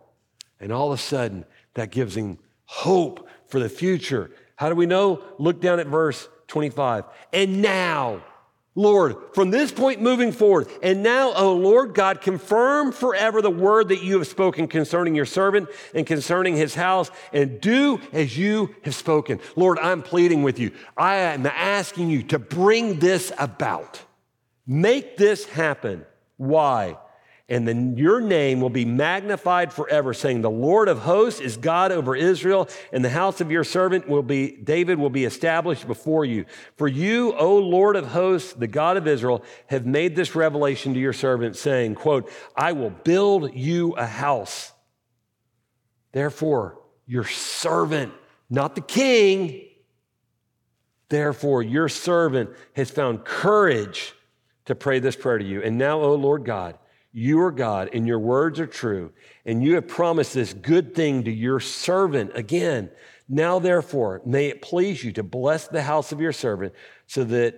[0.59, 1.45] And all of a sudden,
[1.75, 4.31] that gives him hope for the future.
[4.55, 5.21] How do we know?
[5.37, 7.05] Look down at verse 25.
[7.33, 8.23] And now,
[8.77, 13.87] Lord, from this point moving forward, and now, O Lord God, confirm forever the word
[13.87, 18.75] that you have spoken concerning your servant and concerning his house, and do as you
[18.83, 19.39] have spoken.
[19.55, 20.71] Lord, I'm pleading with you.
[20.97, 24.01] I am asking you to bring this about.
[24.67, 26.05] Make this happen.
[26.35, 26.97] Why?
[27.47, 31.91] And then your name will be magnified forever, saying, The Lord of hosts is God
[31.91, 36.25] over Israel, and the house of your servant will be, David will be established before
[36.25, 36.45] you.
[36.75, 40.99] For you, O Lord of hosts, the God of Israel, have made this revelation to
[40.99, 44.71] your servant, saying, quote, I will build you a house.
[46.13, 48.11] Therefore, your servant,
[48.49, 49.65] not the king,
[51.09, 54.15] therefore, your servant has found courage
[54.65, 55.61] to pray this prayer to you.
[55.61, 56.79] And now, O Lord God,
[57.17, 59.13] you are God and your words are true,
[59.45, 62.31] and you have promised this good thing to your servant.
[62.35, 62.91] Again,
[63.29, 66.73] now therefore, may it please you to bless the house of your servant
[67.07, 67.55] so that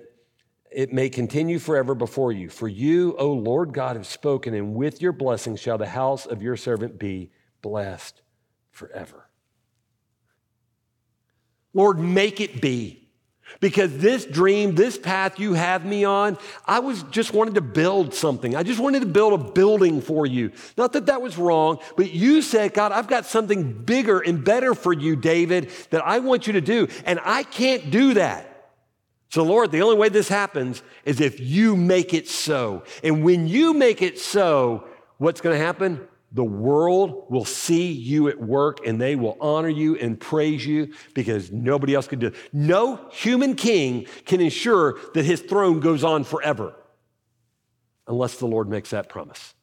[0.69, 2.49] it may continue forever before you.
[2.49, 6.43] For you, O Lord God, have spoken, and with your blessing shall the house of
[6.43, 7.31] your servant be
[7.63, 8.21] blessed
[8.69, 9.27] forever.
[11.73, 13.06] Lord, make it be.
[13.59, 18.13] Because this dream, this path you have me on, I was just wanted to build
[18.13, 18.55] something.
[18.55, 20.51] I just wanted to build a building for you.
[20.77, 24.75] Not that that was wrong, but you said, God, I've got something bigger and better
[24.75, 26.87] for you, David, that I want you to do.
[27.05, 28.71] And I can't do that.
[29.29, 32.83] So, Lord, the only way this happens is if you make it so.
[33.03, 34.87] And when you make it so,
[35.17, 36.07] what's going to happen?
[36.37, 40.93] The world will see you at work and they will honor you and praise you
[41.15, 42.35] because nobody else can do it.
[42.53, 46.75] No human king can ensure that his throne goes on forever
[48.07, 49.55] unless the Lord makes that promise.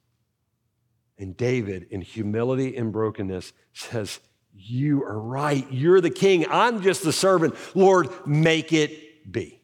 [1.17, 4.19] And David, in humility and brokenness, says,
[4.53, 5.65] You are right.
[5.71, 6.45] You're the king.
[6.51, 7.55] I'm just the servant.
[7.77, 9.61] Lord, make it be.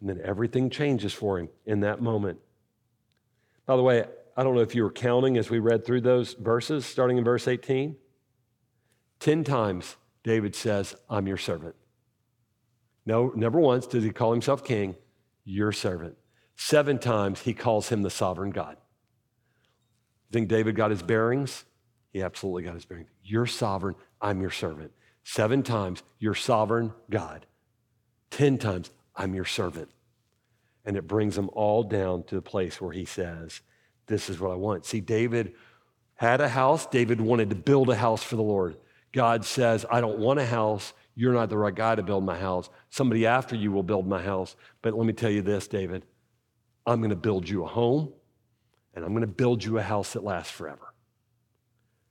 [0.00, 2.40] And then everything changes for him in that moment.
[3.64, 4.04] By the way,
[4.36, 7.24] I don't know if you were counting as we read through those verses, starting in
[7.24, 7.96] verse 18.
[9.20, 11.74] Ten times David says, I'm your servant.
[13.04, 14.96] No, never once does he call himself king,
[15.44, 16.16] your servant.
[16.56, 18.76] Seven times he calls him the sovereign God.
[20.30, 21.64] Think David got his bearings?
[22.12, 23.08] He absolutely got his bearings.
[23.22, 24.92] You're sovereign, I'm your servant.
[25.24, 27.46] Seven times, you're sovereign God.
[28.30, 29.90] Ten times, I'm your servant.
[30.84, 33.60] And it brings them all down to the place where he says,
[34.12, 34.84] this is what I want.
[34.84, 35.54] See, David
[36.14, 36.86] had a house.
[36.86, 38.76] David wanted to build a house for the Lord.
[39.12, 40.92] God says, I don't want a house.
[41.14, 42.70] You're not the right guy to build my house.
[42.90, 44.56] Somebody after you will build my house.
[44.80, 46.04] But let me tell you this, David
[46.84, 48.12] I'm going to build you a home
[48.94, 50.94] and I'm going to build you a house that lasts forever.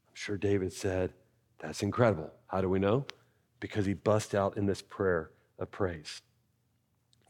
[0.07, 1.13] I'm sure David said,
[1.59, 2.31] That's incredible.
[2.47, 3.05] How do we know?
[3.59, 6.21] Because he bust out in this prayer of praise.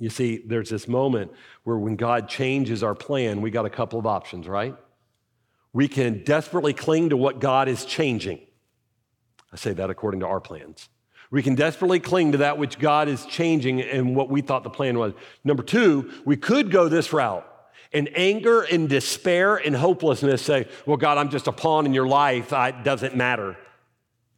[0.01, 1.31] You see, there's this moment
[1.63, 4.75] where when God changes our plan, we got a couple of options, right?
[5.73, 8.39] We can desperately cling to what God is changing.
[9.53, 10.89] I say that according to our plans.
[11.29, 14.71] We can desperately cling to that which God is changing and what we thought the
[14.71, 15.13] plan was.
[15.43, 17.47] Number two, we could go this route
[17.93, 22.07] and anger and despair and hopelessness say, Well, God, I'm just a pawn in your
[22.07, 22.51] life.
[22.51, 23.55] It doesn't matter.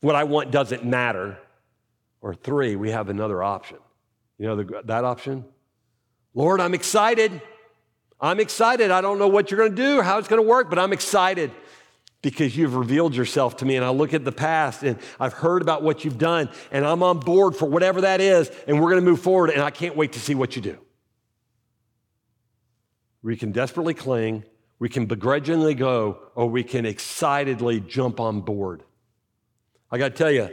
[0.01, 1.38] What I want doesn't matter.
[2.20, 3.78] Or three, we have another option.
[4.38, 5.45] You know the, that option?
[6.34, 7.41] Lord, I'm excited.
[8.19, 8.89] I'm excited.
[8.91, 10.93] I don't know what you're going to do, how it's going to work, but I'm
[10.93, 11.51] excited
[12.21, 13.75] because you've revealed yourself to me.
[13.75, 17.03] And I look at the past and I've heard about what you've done, and I'm
[17.03, 19.95] on board for whatever that is, and we're going to move forward, and I can't
[19.95, 20.77] wait to see what you do.
[23.21, 24.43] We can desperately cling,
[24.79, 28.84] we can begrudgingly go, or we can excitedly jump on board.
[29.91, 30.49] I got to tell you,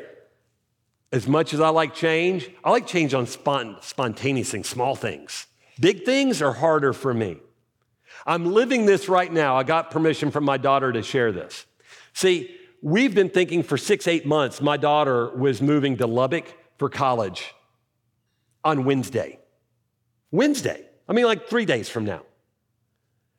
[1.13, 5.47] as much as I like change, I like change on spont- spontaneous things, small things.
[5.81, 7.39] Big things are harder for me.
[8.27, 9.57] I'm living this right now.
[9.57, 11.65] I got permission from my daughter to share this.
[12.13, 16.91] See, we've been thinking for six, eight months, my daughter was moving to Lubbock for
[16.91, 17.55] college
[18.63, 19.39] on Wednesday.
[20.31, 20.85] Wednesday.
[21.09, 22.23] I mean, like three days from now.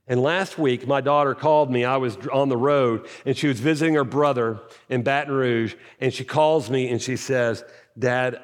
[0.08, 1.86] And last week, my daughter called me.
[1.86, 5.76] I was on the road and she was visiting her brother in Baton Rouge.
[6.00, 7.64] And she calls me and she says,
[7.98, 8.42] Dad,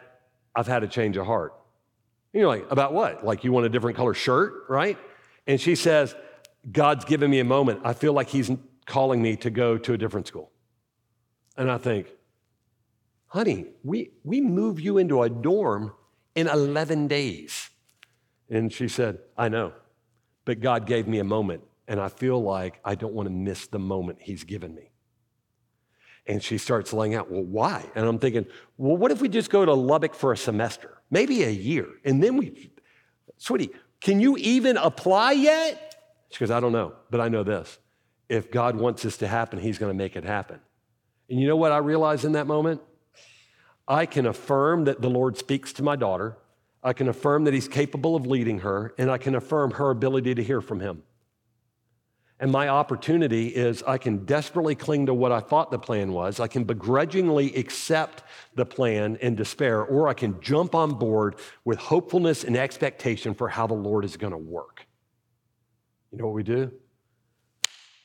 [0.56, 1.57] I've had a change of heart.
[2.38, 3.26] You're like, about what?
[3.26, 4.98] Like you want a different color shirt, right?
[5.48, 6.16] And she says,
[6.72, 7.82] God's given me a moment.
[7.84, 8.52] I feel like He's
[8.86, 10.52] calling me to go to a different school.
[11.58, 12.08] And I think,
[13.28, 15.94] honey, we, we move you into a dorm
[16.36, 17.70] in 11 days.
[18.50, 19.74] And she said, I know,
[20.46, 23.68] but God gave me a moment, and I feel like I don't want to miss
[23.68, 24.92] the moment He's given me.
[26.28, 27.86] And she starts laying out, well, why?
[27.96, 28.46] And I'm thinking,
[28.78, 31.88] well, what if we just go to Lubbock for a semester, maybe a year?
[32.04, 32.72] And then we,
[33.38, 33.72] sweetie,
[34.02, 35.96] Can you even apply yet?
[36.30, 37.80] She goes, I don't know, but I know this.
[38.30, 40.60] If God wants this to happen, He's going to make it happen.
[41.30, 42.82] And you know what I realized in that moment?
[43.88, 46.38] I can affirm that the Lord speaks to my daughter.
[46.84, 50.36] I can affirm that He's capable of leading her, and I can affirm her ability
[50.36, 51.04] to hear from Him.
[52.40, 56.40] And my opportunity is I can desperately cling to what I thought the plan was.
[56.40, 58.22] I can begrudgingly accept
[58.54, 63.50] the plan in despair, or I can jump on board with hopefulness and expectation for
[63.50, 64.86] how the Lord is going to work.
[66.12, 66.72] You know what we do?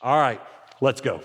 [0.00, 0.40] All right,
[0.80, 1.22] let's go.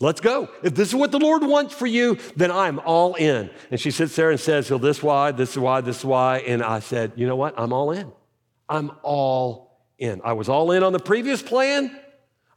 [0.00, 0.48] Let's go.
[0.62, 3.50] If this is what the Lord wants for you, then I'm all in.
[3.72, 6.38] And she sits there and says, Well, this why, this is why, this is why.
[6.38, 7.54] And I said, You know what?
[7.58, 8.12] I'm all in.
[8.68, 10.20] I'm all in.
[10.24, 11.98] I was all in on the previous plan.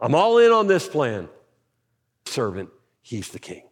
[0.01, 1.29] I'm all in on this plan.
[2.25, 2.69] Servant,
[3.01, 3.63] he's the king.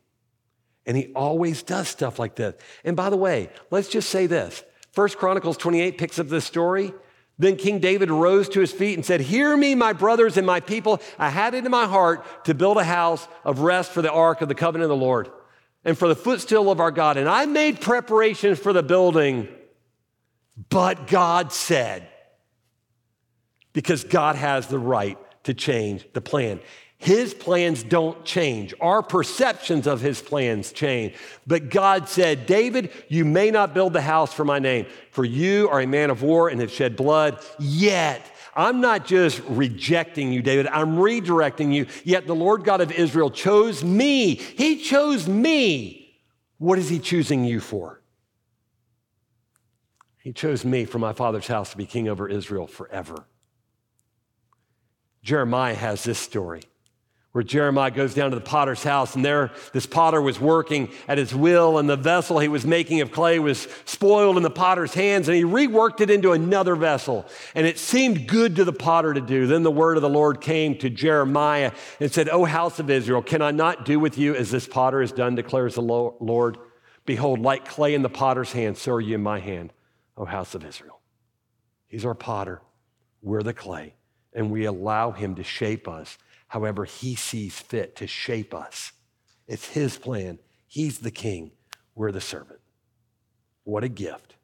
[0.86, 2.56] And he always does stuff like this.
[2.84, 4.64] And by the way, let's just say this.
[4.92, 6.94] First Chronicles 28 picks up this story.
[7.38, 10.60] Then King David rose to his feet and said, Hear me, my brothers and my
[10.60, 11.02] people.
[11.18, 14.42] I had it in my heart to build a house of rest for the ark
[14.42, 15.30] of the covenant of the Lord
[15.86, 17.18] and for the footstool of our God.
[17.18, 19.48] And I made preparations for the building,
[20.70, 22.10] but God said,
[23.72, 25.18] because God has the right
[25.50, 26.60] to change the plan.
[26.98, 28.72] His plans don't change.
[28.80, 31.16] Our perceptions of his plans change.
[31.48, 35.68] But God said, David, you may not build the house for my name, for you
[35.70, 37.44] are a man of war and have shed blood.
[37.58, 38.24] Yet,
[38.56, 41.88] I'm not just rejecting you, David, I'm redirecting you.
[42.04, 44.36] Yet the Lord God of Israel chose me.
[44.36, 46.16] He chose me.
[46.60, 48.04] What is he choosing you for?
[50.20, 53.26] He chose me for my father's house to be king over Israel forever.
[55.30, 56.64] Jeremiah has this story
[57.34, 61.20] where Jeremiah goes down to the potter's house, and there this potter was working at
[61.20, 64.96] his will, and the vessel he was making of clay was spoiled in the potter's
[64.96, 67.28] hands, and he reworked it into another vessel.
[67.54, 69.46] And it seemed good to the potter to do.
[69.46, 73.22] Then the word of the Lord came to Jeremiah and said, O house of Israel,
[73.22, 76.58] can I not do with you as this potter has done, declares the Lord?
[77.06, 79.74] Behold, like clay in the potter's hand, so are you in my hand,
[80.18, 81.00] O house of Israel.
[81.88, 82.64] He's our potter,
[83.22, 83.94] we're the clay
[84.34, 86.18] and we allow Him to shape us
[86.48, 88.92] however He sees fit to shape us.
[89.48, 90.40] It's His plan.
[90.68, 91.52] He's the King.
[91.96, 92.60] We're the servant.
[93.64, 94.36] What a gift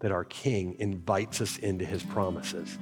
[0.00, 2.78] that our King invites us into His promises.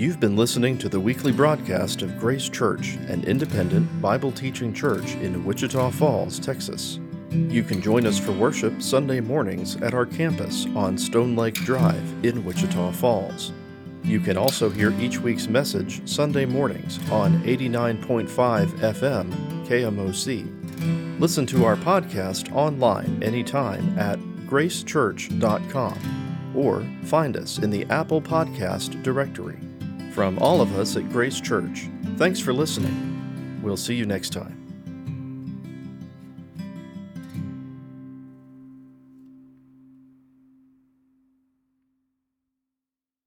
[0.00, 5.14] You've been listening to the weekly broadcast of Grace Church, an independent Bible teaching church
[5.16, 6.98] in Wichita Falls, Texas.
[7.30, 12.02] You can join us for worship Sunday mornings at our campus on Stone Lake Drive
[12.24, 13.52] in Wichita Falls.
[14.02, 18.26] You can also hear each week's message Sunday mornings on 89.5
[18.80, 21.20] FM KMOC.
[21.20, 29.00] Listen to our podcast online anytime at gracechurch.com or find us in the Apple Podcast
[29.04, 29.58] directory.
[30.12, 33.60] From all of us at Grace Church, thanks for listening.
[33.62, 34.59] We'll see you next time.